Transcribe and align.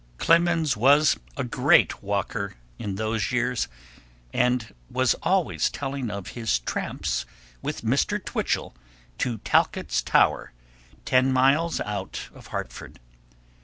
Clemens 0.17 0.75
was 0.75 1.15
a 1.37 1.43
great 1.43 2.01
walker, 2.01 2.55
in 2.79 2.95
those 2.95 3.31
years, 3.31 3.67
and 4.33 4.73
was 4.89 5.13
always 5.21 5.69
telling 5.69 6.09
of 6.09 6.29
his 6.29 6.57
tramps 6.57 7.23
with 7.61 7.81
Mr. 7.83 8.17
Twichell 8.17 8.73
to 9.19 9.37
Talcott's 9.37 10.01
Tower, 10.01 10.53
ten 11.05 11.31
miles 11.31 11.79
out 11.81 12.29
of 12.33 12.47
Hartford. 12.47 12.99